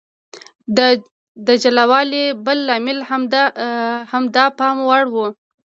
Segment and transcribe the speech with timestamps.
[1.47, 2.99] د جلا والي بل لامل
[4.11, 5.15] هم د پام وړ و.